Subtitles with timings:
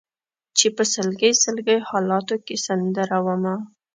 [0.57, 3.55] چې په سلګۍ سلګۍ حالاتو کې سندره ومه